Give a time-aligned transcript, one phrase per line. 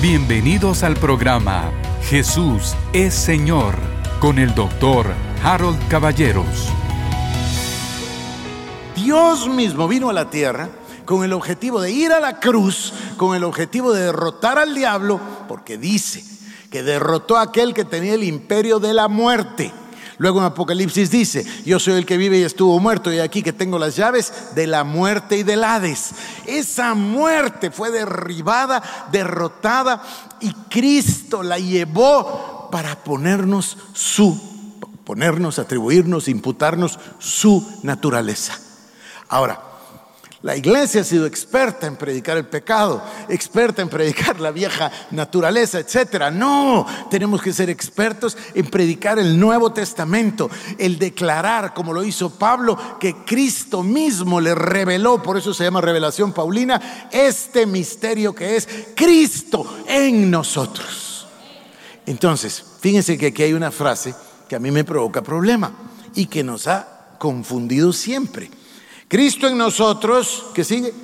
[0.00, 1.70] Bienvenidos al programa
[2.04, 3.74] Jesús es Señor
[4.18, 5.12] con el doctor
[5.44, 6.70] Harold Caballeros.
[8.96, 10.70] Dios mismo vino a la tierra
[11.04, 15.20] con el objetivo de ir a la cruz, con el objetivo de derrotar al diablo,
[15.46, 16.24] porque dice
[16.70, 19.70] que derrotó a aquel que tenía el imperio de la muerte.
[20.20, 23.54] Luego en Apocalipsis dice, yo soy el que vive y estuvo muerto y aquí que
[23.54, 26.10] tengo las llaves de la muerte y del Hades.
[26.44, 30.02] Esa muerte fue derribada, derrotada
[30.38, 34.38] y Cristo la llevó para ponernos su,
[35.04, 38.58] ponernos, atribuirnos, imputarnos su naturaleza.
[39.26, 39.69] Ahora,
[40.42, 45.78] la iglesia ha sido experta en predicar el pecado, experta en predicar la vieja naturaleza,
[45.78, 46.30] etc.
[46.32, 52.30] No, tenemos que ser expertos en predicar el Nuevo Testamento, el declarar, como lo hizo
[52.30, 58.56] Pablo, que Cristo mismo le reveló, por eso se llama revelación paulina, este misterio que
[58.56, 58.66] es
[58.96, 61.26] Cristo en nosotros.
[62.06, 64.14] Entonces, fíjense que aquí hay una frase
[64.48, 65.70] que a mí me provoca problema
[66.14, 68.50] y que nos ha confundido siempre.
[69.10, 70.94] Cristo en nosotros, ¿qué sigue?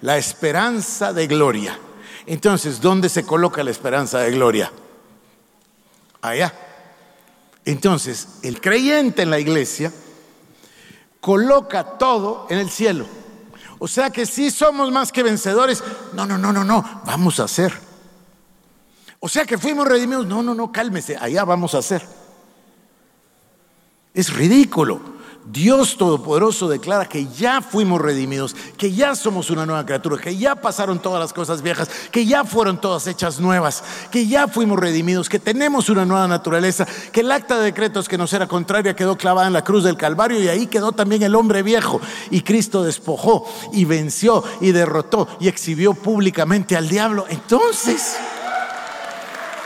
[0.00, 1.78] La esperanza de gloria.
[2.26, 4.72] Entonces, ¿dónde se coloca la esperanza de gloria?
[6.22, 6.52] Allá.
[7.64, 9.92] Entonces, el creyente en la iglesia
[11.20, 13.06] coloca todo en el cielo.
[13.78, 15.84] O sea que si somos más que vencedores.
[16.14, 17.72] No, no, no, no, no, vamos a hacer.
[19.20, 20.26] O sea que fuimos redimidos.
[20.26, 22.04] No, no, no, cálmese, allá vamos a hacer.
[24.14, 25.21] Es ridículo.
[25.44, 30.54] Dios Todopoderoso declara que ya fuimos redimidos, que ya somos una nueva criatura, que ya
[30.54, 35.28] pasaron todas las cosas viejas, que ya fueron todas hechas nuevas, que ya fuimos redimidos,
[35.28, 39.16] que tenemos una nueva naturaleza, que el acta de decretos que nos era contraria quedó
[39.16, 42.00] clavada en la cruz del Calvario y ahí quedó también el hombre viejo.
[42.30, 47.26] Y Cristo despojó y venció y derrotó y exhibió públicamente al diablo.
[47.28, 48.16] Entonces,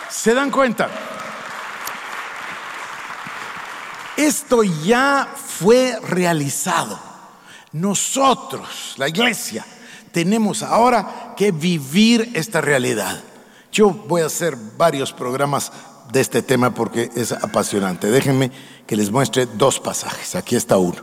[0.08, 0.88] ¿se dan cuenta?
[4.16, 6.98] Esto ya fue realizado.
[7.72, 9.64] Nosotros, la iglesia,
[10.10, 13.20] tenemos ahora que vivir esta realidad.
[13.70, 15.70] Yo voy a hacer varios programas
[16.10, 18.10] de este tema porque es apasionante.
[18.10, 18.50] Déjenme
[18.86, 20.34] que les muestre dos pasajes.
[20.34, 21.02] Aquí está uno.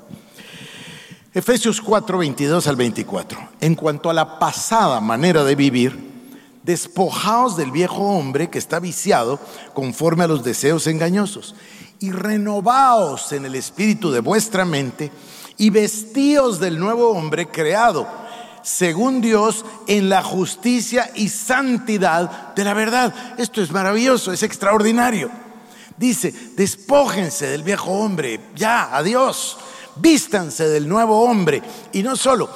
[1.36, 3.50] Efesios 4, 22 al 24.
[3.62, 6.14] En cuanto a la pasada manera de vivir,
[6.64, 9.40] despojaos del viejo hombre que está viciado
[9.74, 11.54] conforme a los deseos engañosos
[12.04, 15.10] y renovaos en el espíritu de vuestra mente
[15.58, 18.06] y vestíos del nuevo hombre creado
[18.62, 23.14] según Dios en la justicia y santidad de la verdad.
[23.38, 25.32] Esto es maravilloso, es extraordinario.
[25.96, 29.58] Dice, despójense del viejo hombre, ya, adiós,
[29.96, 32.50] vístanse del nuevo hombre y no solo,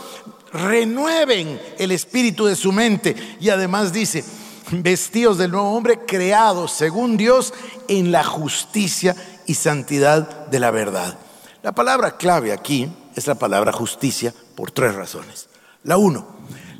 [0.52, 4.26] renueven el espíritu de su mente y además dice,
[4.72, 7.54] vestidos del nuevo hombre creado según Dios
[7.88, 9.16] en la justicia
[9.48, 11.18] y santidad de la verdad.
[11.64, 15.50] La palabra clave aquí es la palabra justicia por tres razones.
[15.84, 16.28] La uno,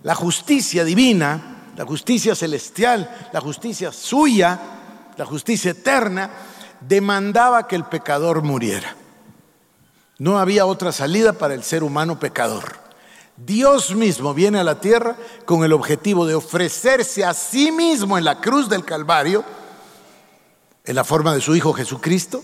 [0.04, 4.60] la justicia divina, la justicia celestial, la justicia suya,
[5.16, 6.30] la justicia eterna,
[6.82, 8.96] demandaba que el pecador muriera.
[10.20, 12.88] No había otra salida para el ser humano pecador.
[13.38, 18.26] Dios mismo viene a la tierra con el objetivo de ofrecerse a sí mismo en
[18.26, 19.44] la cruz del Calvario,
[20.84, 22.44] en la forma de su Hijo Jesucristo,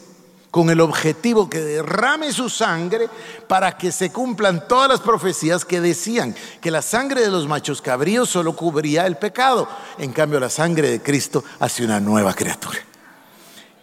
[0.54, 3.10] con el objetivo que derrame su sangre
[3.48, 7.82] para que se cumplan todas las profecías que decían que la sangre de los machos
[7.82, 12.78] cabríos solo cubría el pecado, en cambio la sangre de Cristo hace una nueva criatura.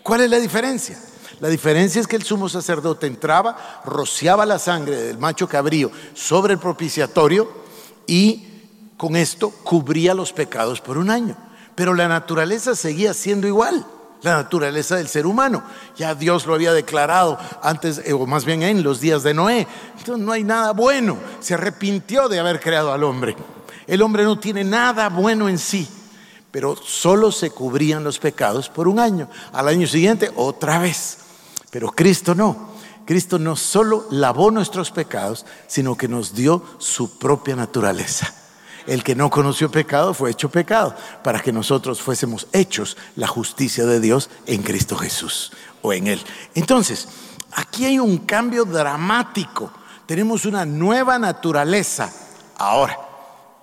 [0.05, 0.97] ¿Cuál es la diferencia?
[1.41, 6.53] La diferencia es que el sumo sacerdote entraba, rociaba la sangre del macho cabrío sobre
[6.53, 7.51] el propiciatorio
[8.07, 8.47] y
[8.97, 11.37] con esto cubría los pecados por un año.
[11.75, 13.85] Pero la naturaleza seguía siendo igual
[14.23, 15.63] la naturaleza del ser humano.
[15.97, 19.67] Ya Dios lo había declarado antes, eh, o más bien en los días de Noé.
[19.99, 21.17] Entonces no hay nada bueno.
[21.41, 23.37] Se arrepintió de haber creado al hombre.
[23.87, 25.89] El hombre no tiene nada bueno en sí,
[26.51, 29.29] pero solo se cubrían los pecados por un año.
[29.53, 31.19] Al año siguiente, otra vez.
[31.71, 32.71] Pero Cristo no.
[33.07, 38.33] Cristo no solo lavó nuestros pecados, sino que nos dio su propia naturaleza.
[38.87, 43.85] El que no conoció pecado fue hecho pecado para que nosotros fuésemos hechos la justicia
[43.87, 46.21] de Dios en Cristo Jesús o en Él.
[46.55, 47.09] Entonces,
[47.53, 49.73] aquí hay un cambio dramático.
[50.07, 52.13] Tenemos una nueva naturaleza.
[52.57, 52.99] Ahora,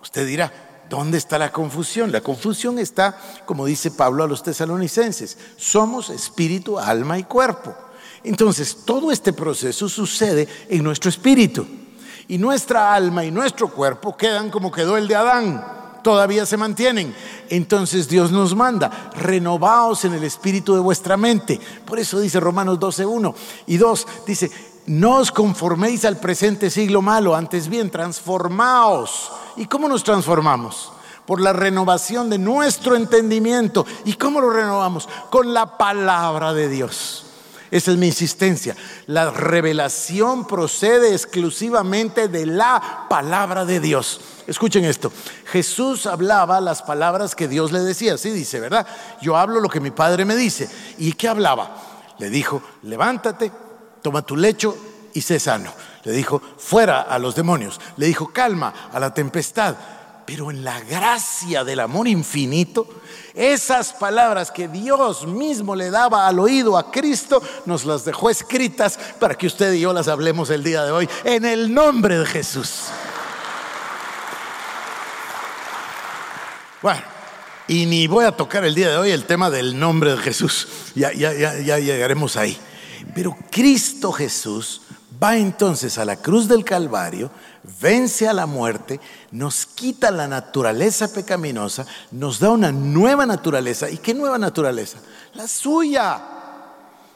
[0.01, 2.11] usted dirá, ¿dónde está la confusión?
[2.11, 7.75] La confusión está, como dice Pablo a los tesalonicenses, somos espíritu, alma y cuerpo.
[8.23, 11.67] Entonces, todo este proceso sucede en nuestro espíritu
[12.27, 17.15] y nuestra alma y nuestro cuerpo quedan como quedó el de Adán, todavía se mantienen.
[17.49, 21.59] Entonces Dios nos manda, renovaos en el espíritu de vuestra mente.
[21.85, 23.35] Por eso dice Romanos 12, 1
[23.67, 24.51] y 2, dice,
[24.87, 29.31] no os conforméis al presente siglo malo, antes bien, transformaos.
[29.57, 30.93] ¿Y cómo nos transformamos?
[31.25, 33.85] Por la renovación de nuestro entendimiento.
[34.05, 35.09] ¿Y cómo lo renovamos?
[35.29, 37.26] Con la palabra de Dios.
[37.69, 38.75] Esa es mi insistencia.
[39.07, 44.21] La revelación procede exclusivamente de la palabra de Dios.
[44.47, 45.11] Escuchen esto.
[45.45, 48.13] Jesús hablaba las palabras que Dios le decía.
[48.13, 48.87] Así dice, ¿verdad?
[49.21, 50.69] Yo hablo lo que mi Padre me dice.
[50.97, 51.75] ¿Y qué hablaba?
[52.19, 53.51] Le dijo, levántate,
[54.01, 54.77] toma tu lecho
[55.13, 55.73] y sé sano.
[56.03, 57.81] Le dijo, fuera a los demonios.
[57.97, 59.75] Le dijo, calma a la tempestad.
[60.27, 62.85] Pero en la gracia del amor infinito,
[63.33, 68.99] esas palabras que Dios mismo le daba al oído a Cristo, nos las dejó escritas
[69.21, 72.25] para que usted y yo las hablemos el día de hoy en el nombre de
[72.25, 72.87] Jesús.
[76.81, 77.01] Bueno,
[77.69, 80.67] y ni voy a tocar el día de hoy el tema del nombre de Jesús.
[80.93, 82.59] Ya, ya, ya, llegaremos ahí.
[83.15, 84.81] Pero Cristo Jesús
[85.21, 87.31] va entonces a la cruz del Calvario,
[87.81, 88.99] vence a la muerte,
[89.31, 93.89] nos quita la naturaleza pecaminosa, nos da una nueva naturaleza.
[93.89, 94.99] ¿Y qué nueva naturaleza?
[95.33, 96.21] La suya.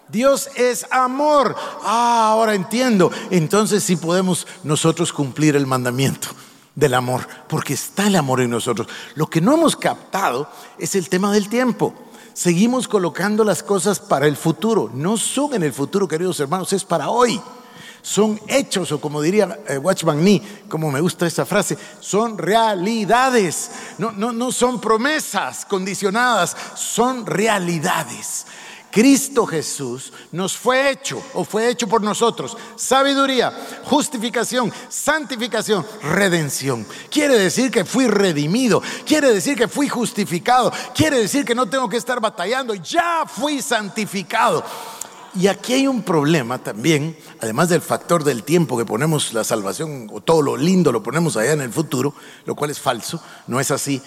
[0.08, 1.56] Dios es amor.
[1.84, 3.12] Ah, ahora entiendo.
[3.30, 6.30] Entonces sí podemos nosotros cumplir el mandamiento
[6.76, 8.88] del amor, porque está el amor en nosotros.
[9.16, 11.94] Lo que no hemos captado es el tema del tiempo.
[12.34, 14.90] Seguimos colocando las cosas para el futuro.
[14.94, 17.42] No son en el futuro, queridos hermanos, es para hoy
[18.02, 23.72] son hechos, o como diría eh, Watchman Nee, como me gusta esa frase, son realidades,
[23.98, 28.46] no, no, no son promesas condicionadas, son realidades.
[28.92, 32.58] Cristo Jesús nos fue hecho o fue hecho por nosotros.
[32.76, 33.54] Sabiduría,
[33.86, 36.86] justificación, santificación, redención.
[37.10, 41.88] Quiere decir que fui redimido, quiere decir que fui justificado, quiere decir que no tengo
[41.88, 44.64] que estar batallando, ya fui santificado.
[45.34, 50.10] Y aquí hay un problema también, además del factor del tiempo que ponemos la salvación
[50.12, 52.14] o todo lo lindo lo ponemos allá en el futuro,
[52.46, 54.02] lo cual es falso, no es así.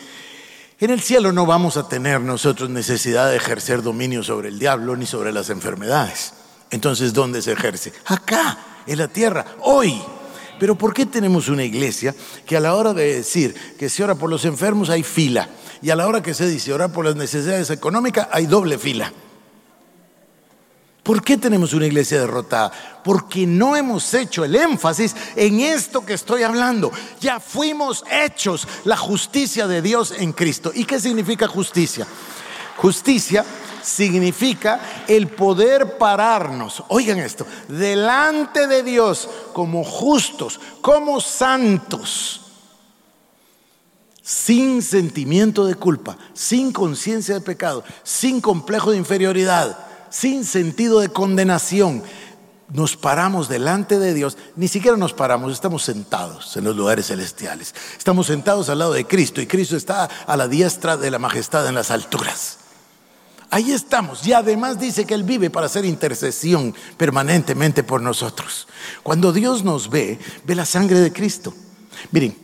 [0.81, 4.97] En el cielo no vamos a tener nosotros necesidad de ejercer dominio sobre el diablo
[4.97, 6.35] ni sobre las enfermedades.
[6.71, 7.93] Entonces, ¿dónde se ejerce?
[8.07, 10.03] Acá, en la tierra, hoy.
[10.59, 14.15] Pero ¿por qué tenemos una iglesia que a la hora de decir que se ora
[14.15, 15.49] por los enfermos hay fila
[15.81, 19.13] y a la hora que se dice orar por las necesidades económicas hay doble fila?
[21.05, 22.73] ¿Por qué tenemos una iglesia derrotada?
[23.05, 26.91] Porque no hemos hecho el énfasis en esto que estoy hablando.
[27.21, 30.73] Ya fuimos hechos la justicia de Dios en Cristo.
[30.75, 32.07] ¿Y qué significa justicia?
[32.79, 33.45] Justicia
[33.83, 42.41] significa el poder pararnos, oigan esto, delante de Dios como justos, como santos,
[44.23, 49.77] sin sentimiento de culpa, sin conciencia de pecado, sin complejo de inferioridad
[50.15, 52.05] sin sentido de condenación,
[52.73, 57.75] nos paramos delante de Dios, ni siquiera nos paramos, estamos sentados en los lugares celestiales.
[57.99, 61.67] Estamos sentados al lado de Cristo y Cristo está a la diestra de la majestad
[61.67, 62.59] en las alturas.
[63.51, 64.25] Ahí estamos.
[64.25, 68.69] Y además dice que Él vive para hacer intercesión permanentemente por nosotros.
[69.03, 71.53] Cuando Dios nos ve, ve la sangre de Cristo.
[72.13, 72.39] Miren,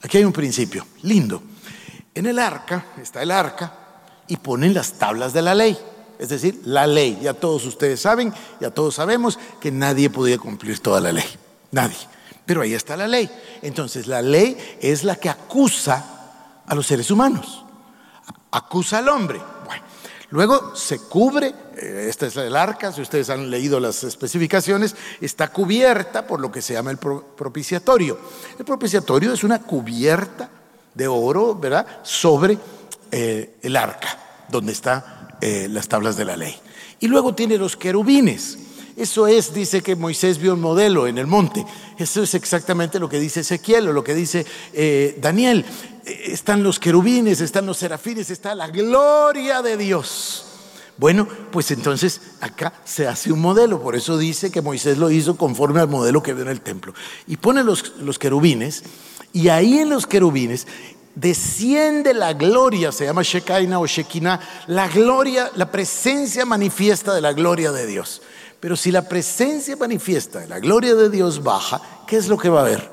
[0.00, 1.42] aquí hay un principio lindo.
[2.14, 3.72] En el arca está el arca
[4.28, 5.76] y ponen las tablas de la ley
[6.18, 7.18] es decir, la ley.
[7.22, 11.26] Ya todos ustedes saben, ya todos sabemos que nadie podía cumplir toda la ley,
[11.70, 11.96] nadie.
[12.44, 13.30] Pero ahí está la ley.
[13.62, 17.64] Entonces la ley es la que acusa a los seres humanos,
[18.50, 19.40] acusa al hombre.
[19.66, 19.82] Bueno,
[20.30, 25.48] luego se cubre, eh, esta es el arca, si ustedes han leído las especificaciones, está
[25.48, 28.18] cubierta por lo que se llama el propiciatorio.
[28.58, 30.48] El propiciatorio es una cubierta
[30.94, 32.58] de oro, ¿verdad?, sobre
[33.10, 34.18] eh, el arca,
[34.48, 36.54] donde está eh, las tablas de la ley.
[37.00, 38.58] Y luego tiene los querubines.
[38.96, 41.66] Eso es, dice que Moisés vio un modelo en el monte.
[41.98, 45.66] Eso es exactamente lo que dice Ezequiel o lo que dice eh, Daniel.
[46.06, 50.46] Eh, están los querubines, están los serafines, está la gloria de Dios.
[50.96, 55.36] Bueno, pues entonces acá se hace un modelo, por eso dice que Moisés lo hizo
[55.36, 56.94] conforme al modelo que vio en el templo.
[57.26, 58.82] Y pone los, los querubines,
[59.34, 60.66] y ahí en los querubines
[61.16, 67.32] desciende la gloria, se llama Shekinah o Shekinah, la gloria, la presencia manifiesta de la
[67.32, 68.22] gloria de Dios.
[68.60, 72.48] Pero si la presencia manifiesta de la gloria de Dios baja, ¿qué es lo que
[72.48, 72.90] va a haber?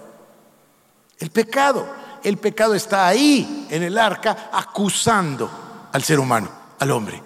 [1.20, 2.02] El pecado.
[2.24, 5.50] El pecado está ahí en el arca acusando
[5.92, 6.50] al ser humano,
[6.80, 7.22] al hombre.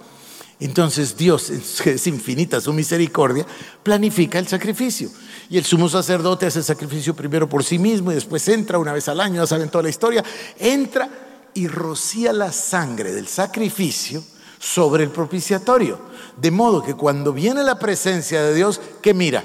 [0.60, 3.46] Entonces Dios, es infinita su misericordia,
[3.84, 5.10] planifica el sacrificio.
[5.50, 8.94] Y el sumo sacerdote hace el sacrificio primero por sí mismo y después entra una
[8.94, 10.24] vez al año, ya saben toda la historia,
[10.58, 11.10] entra
[11.54, 14.24] y rocía la sangre del sacrificio
[14.60, 16.00] sobre el propiciatorio.
[16.36, 19.44] De modo que cuando viene la presencia de Dios, ¿qué mira?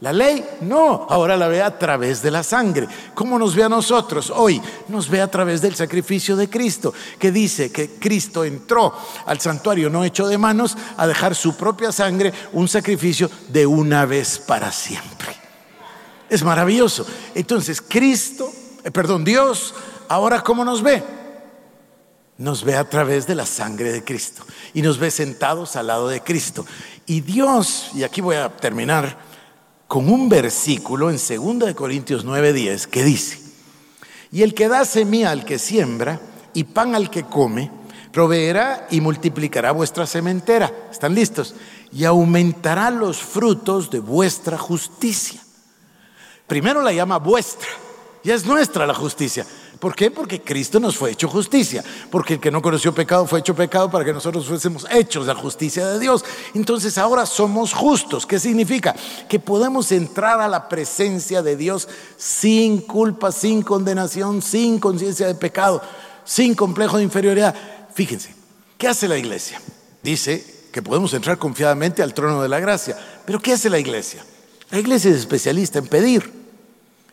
[0.00, 2.86] La ley, no, ahora la ve a través de la sangre.
[3.14, 4.60] ¿Cómo nos ve a nosotros hoy?
[4.88, 8.92] Nos ve a través del sacrificio de Cristo, que dice que Cristo entró
[9.24, 14.04] al santuario no hecho de manos a dejar su propia sangre, un sacrificio de una
[14.04, 15.34] vez para siempre.
[16.28, 17.06] Es maravilloso.
[17.34, 18.52] Entonces, Cristo,
[18.84, 19.74] eh, perdón, Dios,
[20.08, 21.02] ahora ¿cómo nos ve?
[22.36, 26.08] Nos ve a través de la sangre de Cristo y nos ve sentados al lado
[26.08, 26.66] de Cristo.
[27.06, 29.16] Y Dios, y aquí voy a terminar,
[29.86, 33.40] con un versículo en 2 Corintios 9:10 que dice,
[34.32, 36.20] y el que da semilla al que siembra
[36.52, 37.70] y pan al que come,
[38.12, 40.72] proveerá y multiplicará vuestra sementera.
[40.90, 41.54] ¿Están listos?
[41.92, 45.40] Y aumentará los frutos de vuestra justicia.
[46.46, 47.68] Primero la llama vuestra,
[48.24, 49.46] y es nuestra la justicia.
[49.78, 50.10] ¿Por qué?
[50.10, 51.84] Porque Cristo nos fue hecho justicia.
[52.10, 55.34] Porque el que no conoció pecado fue hecho pecado para que nosotros fuésemos hechos la
[55.34, 56.24] justicia de Dios.
[56.54, 58.24] Entonces ahora somos justos.
[58.26, 58.94] ¿Qué significa?
[59.28, 65.34] Que podemos entrar a la presencia de Dios sin culpa, sin condenación, sin conciencia de
[65.34, 65.82] pecado,
[66.24, 67.54] sin complejo de inferioridad.
[67.94, 68.34] Fíjense,
[68.78, 69.60] ¿qué hace la iglesia?
[70.02, 72.96] Dice que podemos entrar confiadamente al trono de la gracia.
[73.26, 74.24] Pero ¿qué hace la iglesia?
[74.70, 76.45] La iglesia es especialista en pedir.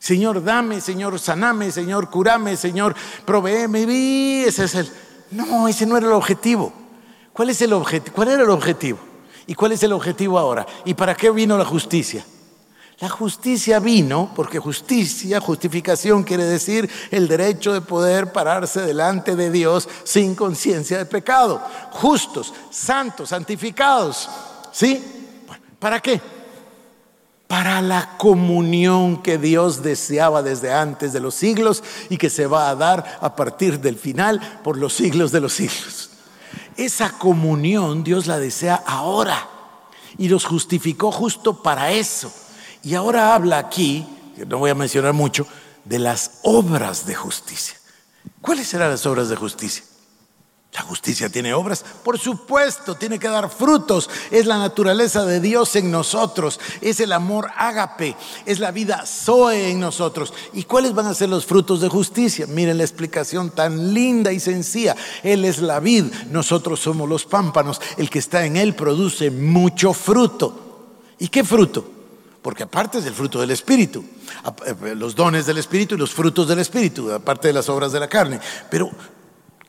[0.04, 2.94] Señor, dame, Señor, saname, Señor, curame, Señor,
[3.24, 4.44] proveeme.
[4.44, 4.92] Ese es el.
[5.32, 6.74] No, ese no era el objetivo.
[7.32, 8.14] ¿Cuál es el objetivo?
[8.14, 9.00] ¿Cuál era el objetivo?
[9.48, 10.66] ¿Y cuál es el objetivo ahora?
[10.84, 12.26] ¿Y para qué vino la justicia?
[13.00, 19.52] La justicia vino porque justicia, justificación quiere decir el derecho de poder pararse delante de
[19.52, 21.62] Dios sin conciencia de pecado.
[21.92, 24.30] Justos, santos, santificados.
[24.74, 25.02] ¿Sí?
[25.80, 26.43] ¿Para qué?
[27.54, 32.68] Para la comunión que Dios deseaba desde antes de los siglos y que se va
[32.68, 36.10] a dar a partir del final por los siglos de los siglos.
[36.78, 39.48] Esa comunión Dios la desea ahora
[40.18, 42.34] y los justificó justo para eso.
[42.82, 45.46] Y ahora habla aquí, que no voy a mencionar mucho,
[45.86, 47.78] de las obras de justicia.
[48.42, 49.84] ¿Cuáles serán las obras de justicia?
[50.74, 51.86] ¿La justicia tiene obras?
[52.04, 54.10] Por supuesto, tiene que dar frutos.
[54.32, 56.60] Es la naturaleza de Dios en nosotros.
[56.82, 58.16] Es el amor ágape.
[58.48, 60.34] Es la vida zoe en nosotros.
[60.52, 62.48] ¿Y cuáles van a ser los frutos de justicia?
[62.48, 64.96] Miren la explicación tan linda y sencilla.
[65.22, 67.80] Él es la vid, nosotros somos los pámpanos.
[67.98, 70.64] El que está en Él produce mucho fruto.
[71.20, 71.88] ¿Y qué fruto?
[72.42, 74.04] Porque aparte es el fruto del Espíritu,
[74.66, 78.00] eh, los dones del Espíritu y los frutos del Espíritu, aparte de las obras de
[78.00, 78.40] la carne.
[78.70, 78.92] Pero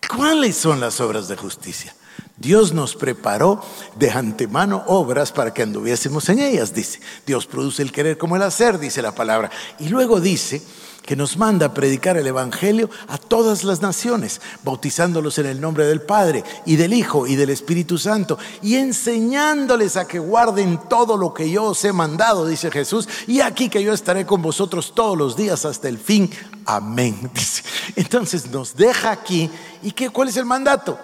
[0.09, 1.95] ¿Cuáles son las obras de justicia?
[2.37, 3.63] Dios nos preparó
[3.97, 7.01] de antemano obras para que anduviésemos en ellas, dice.
[7.27, 9.51] Dios produce el querer como el hacer, dice la palabra.
[9.79, 10.63] Y luego dice
[11.05, 15.87] que nos manda a predicar el Evangelio a todas las naciones, bautizándolos en el nombre
[15.87, 21.17] del Padre y del Hijo y del Espíritu Santo, y enseñándoles a que guarden todo
[21.17, 24.93] lo que yo os he mandado, dice Jesús, y aquí que yo estaré con vosotros
[24.95, 26.31] todos los días hasta el fin.
[26.67, 27.31] Amén.
[27.97, 29.51] Entonces nos deja aquí,
[29.83, 30.99] ¿y qué, cuál es el mandato?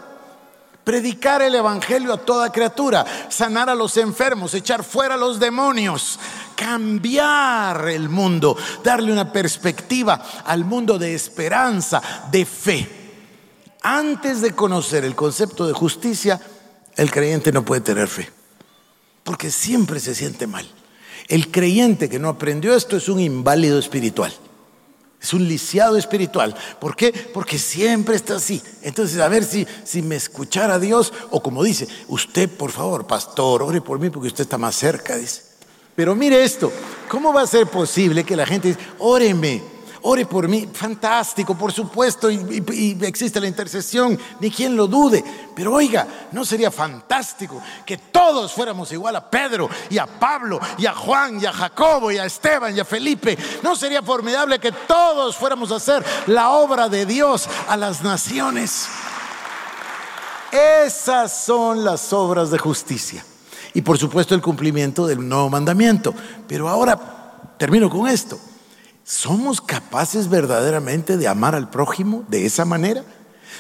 [0.85, 6.19] predicar el Evangelio a toda criatura, sanar a los enfermos, echar fuera a los demonios,
[6.57, 12.03] cambiar el mundo, darle una perspectiva al mundo de esperanza,
[12.33, 12.89] de fe.
[13.83, 16.41] Antes de conocer el concepto de justicia,
[16.97, 18.29] el creyente no puede tener fe,
[19.23, 20.69] porque siempre se siente mal.
[21.29, 24.33] El creyente que no aprendió esto es un inválido espiritual.
[25.21, 26.55] Es un lisiado espiritual.
[26.81, 27.13] ¿Por qué?
[27.13, 28.63] Porque siempre está así.
[28.83, 33.63] Entonces, a ver si, si me escuchara Dios, o como dice, usted, por favor, pastor,
[33.63, 35.43] ore por mí porque usted está más cerca, dice.
[35.95, 36.73] Pero mire esto,
[37.09, 39.63] ¿cómo va a ser posible que la gente dice, óreme?
[40.03, 45.23] Ore por mí, fantástico, por supuesto, y, existe la intercesión, ni quien lo dude.
[45.55, 50.87] Pero oiga, ¿no sería fantástico que todos fuéramos igual a Pedro y a Pablo y
[50.87, 53.37] a Juan y a Jacobo y a Esteban y a Felipe?
[53.63, 58.89] ¿No sería formidable que todos fuéramos a hacer la obra de Dios a las naciones?
[60.53, 63.25] Esas son las obras de justicia.
[63.73, 66.13] Y por supuesto el cumplimiento del nuevo mandamiento.
[66.49, 66.99] Pero ahora
[67.57, 68.39] termino con esto.
[69.11, 73.03] ¿Somos capaces verdaderamente de amar al prójimo de esa manera?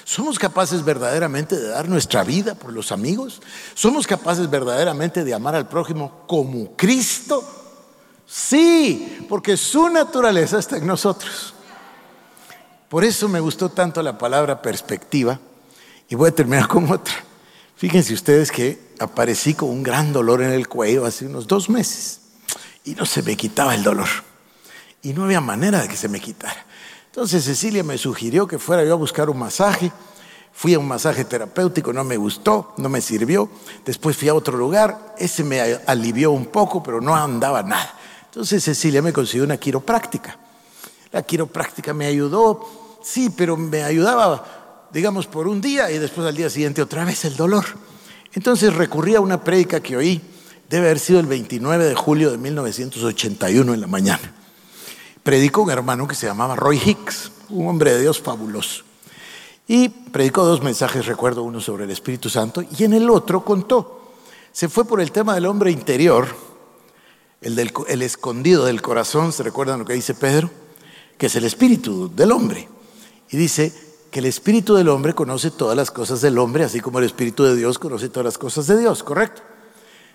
[0.04, 3.42] ¿Somos capaces verdaderamente de dar nuestra vida por los amigos?
[3.75, 7.42] ¿Somos capaces verdaderamente de amar al prójimo como Cristo?
[8.28, 11.52] Sí, porque su naturaleza está en nosotros.
[12.88, 15.40] Por eso me gustó tanto la palabra perspectiva
[16.09, 17.14] y voy a terminar con otra.
[17.75, 22.21] Fíjense ustedes que aparecí con un gran dolor en el cuello hace unos dos meses
[22.85, 24.30] y no se me quitaba el dolor.
[25.02, 26.66] Y no había manera de que se me quitara.
[27.07, 29.90] Entonces Cecilia me sugirió que fuera yo a buscar un masaje.
[30.52, 33.49] Fui a un masaje terapéutico, no me gustó, no me sirvió.
[33.85, 37.95] Después fui a otro lugar, ese me alivió un poco, pero no andaba nada.
[38.26, 40.38] Entonces Cecilia me consiguió una quiropráctica.
[41.12, 46.37] La quiropráctica me ayudó, sí, pero me ayudaba, digamos, por un día y después al
[46.37, 47.64] día siguiente otra vez el dolor.
[48.33, 50.21] Entonces recurrí a una prédica que oí,
[50.69, 54.35] debe haber sido el 29 de julio de 1981 en la mañana.
[55.23, 58.85] Predicó un hermano que se llamaba Roy Hicks, un hombre de Dios fabuloso.
[59.69, 64.12] Y predicó dos mensajes, recuerdo uno sobre el Espíritu Santo, y en el otro contó.
[64.53, 66.27] Se fue por el tema del hombre interior,
[67.41, 70.50] el, del, el escondido del corazón, ¿se recuerdan lo que dice Pedro?
[71.17, 72.69] Que es el espíritu del hombre.
[73.31, 73.73] Y dice
[74.11, 77.45] que el espíritu del hombre conoce todas las cosas del hombre, así como el espíritu
[77.45, 79.43] de Dios conoce todas las cosas de Dios, ¿correcto?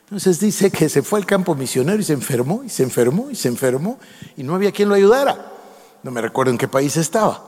[0.05, 3.35] Entonces dice que se fue al campo misionero y se enfermó, y se enfermó, y
[3.35, 3.99] se enfermó,
[4.37, 5.51] y no había quien lo ayudara.
[6.03, 7.43] No me recuerdo en qué país estaba.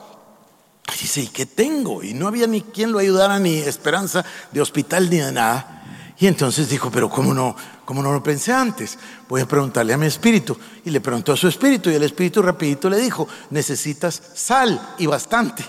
[1.00, 2.02] Dice, ¿y qué tengo?
[2.02, 6.14] Y no había ni quien lo ayudara, ni esperanza de hospital, ni de nada.
[6.18, 8.98] Y entonces dijo, pero ¿cómo no, cómo no lo pensé antes?
[9.30, 10.58] Voy a preguntarle a mi espíritu.
[10.84, 15.06] Y le preguntó a su espíritu y el espíritu rapidito le dijo, necesitas sal y
[15.06, 15.64] bastante.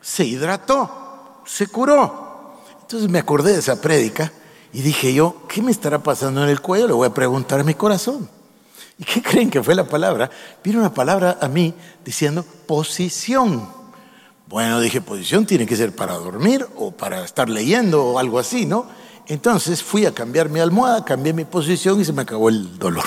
[0.00, 2.64] Se hidrató, se curó.
[2.80, 4.32] Entonces me acordé de esa prédica
[4.72, 6.86] y dije yo, ¿qué me estará pasando en el cuello?
[6.86, 8.28] Le voy a preguntar a mi corazón.
[8.98, 10.30] ¿Y qué creen que fue la palabra?
[10.62, 13.68] Vino una palabra a mí diciendo posición.
[14.48, 18.64] Bueno, dije, posición tiene que ser para dormir o para estar leyendo o algo así,
[18.64, 18.86] ¿no?
[19.26, 23.04] Entonces fui a cambiar mi almohada, cambié mi posición y se me acabó el dolor.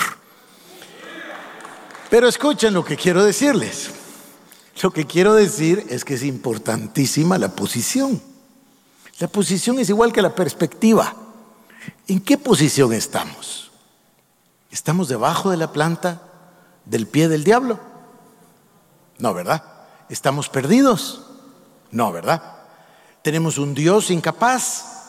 [2.10, 3.90] Pero escuchen lo que quiero decirles.
[4.82, 8.20] Lo que quiero decir es que es importantísima la posición.
[9.18, 11.14] La posición es igual que la perspectiva.
[12.10, 13.70] ¿En qué posición estamos?
[14.72, 16.20] ¿Estamos debajo de la planta
[16.84, 17.78] del pie del diablo?
[19.18, 19.62] No, ¿verdad?
[20.08, 21.24] ¿Estamos perdidos?
[21.92, 22.42] No, ¿verdad?
[23.22, 24.99] ¿Tenemos un Dios incapaz?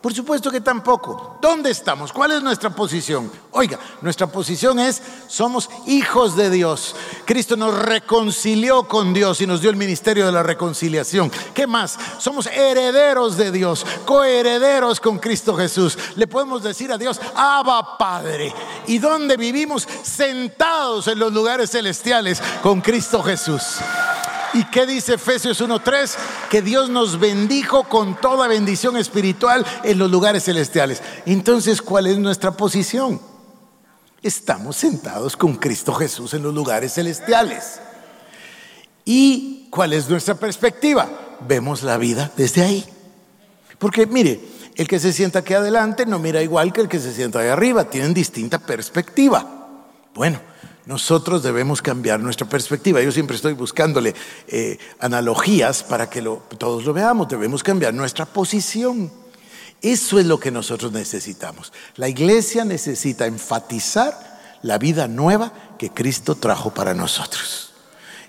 [0.00, 1.38] Por supuesto que tampoco.
[1.40, 2.12] ¿Dónde estamos?
[2.12, 3.30] ¿Cuál es nuestra posición?
[3.50, 6.94] Oiga, nuestra posición es, somos hijos de Dios.
[7.24, 11.30] Cristo nos reconcilió con Dios y nos dio el ministerio de la reconciliación.
[11.54, 11.98] ¿Qué más?
[12.18, 15.98] Somos herederos de Dios, coherederos con Cristo Jesús.
[16.16, 18.54] Le podemos decir a Dios, Abba Padre.
[18.86, 19.88] ¿Y dónde vivimos?
[20.02, 23.78] Sentados en los lugares celestiales con Cristo Jesús.
[24.56, 26.16] ¿Y qué dice Efesios 1.3?
[26.48, 31.02] Que Dios nos bendijo con toda bendición espiritual en los lugares celestiales.
[31.26, 33.20] Entonces, ¿cuál es nuestra posición?
[34.22, 37.80] Estamos sentados con Cristo Jesús en los lugares celestiales.
[39.04, 41.06] ¿Y cuál es nuestra perspectiva?
[41.46, 42.86] Vemos la vida desde ahí.
[43.78, 44.40] Porque mire,
[44.74, 47.48] el que se sienta aquí adelante no mira igual que el que se sienta ahí
[47.48, 49.46] arriba, tienen distinta perspectiva.
[50.14, 50.40] Bueno,
[50.86, 53.02] nosotros debemos cambiar nuestra perspectiva.
[53.02, 54.14] Yo siempre estoy buscándole
[54.46, 56.22] eh, analogías para que
[56.58, 57.28] todos lo veamos.
[57.28, 59.10] Debemos cambiar nuestra posición.
[59.82, 61.72] Eso es lo que nosotros necesitamos.
[61.96, 67.72] La iglesia necesita enfatizar la vida nueva que Cristo trajo para nosotros.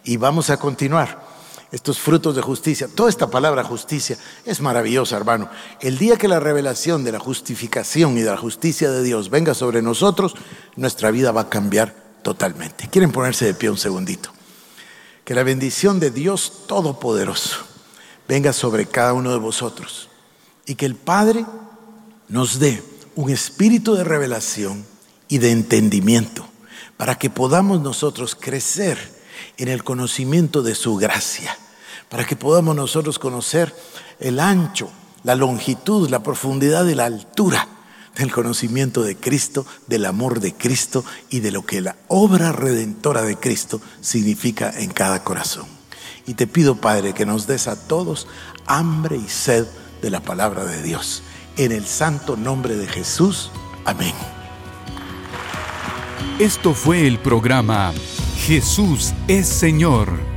[0.03, 1.27] Y vamos a continuar
[1.71, 2.87] estos frutos de justicia.
[2.87, 5.47] Toda esta palabra justicia es maravillosa, hermano.
[5.79, 9.53] El día que la revelación de la justificación y de la justicia de Dios venga
[9.53, 10.33] sobre nosotros,
[10.75, 12.89] nuestra vida va a cambiar totalmente.
[12.89, 14.33] ¿Quieren ponerse de pie un segundito?
[15.23, 17.59] Que la bendición de Dios Todopoderoso
[18.27, 20.09] venga sobre cada uno de vosotros
[20.65, 21.45] y que el Padre
[22.27, 22.83] nos dé
[23.15, 24.85] un espíritu de revelación
[25.29, 26.45] y de entendimiento
[26.97, 28.97] para que podamos nosotros crecer
[29.55, 31.57] en el conocimiento de su gracia,
[32.09, 33.73] para que podamos nosotros conocer
[34.19, 34.89] el ancho,
[35.23, 37.69] la longitud, la profundidad y la altura
[38.17, 43.21] del conocimiento de Cristo, del amor de Cristo y de lo que la obra redentora
[43.21, 45.65] de Cristo significa en cada corazón.
[46.25, 48.27] Y te pido, Padre, que nos des a todos
[48.65, 49.65] hambre y sed
[50.01, 51.23] de la palabra de Dios.
[51.55, 53.51] En el santo nombre de Jesús.
[53.85, 54.13] Amén.
[56.39, 57.93] Esto fue el programa
[58.37, 60.36] Jesús es Señor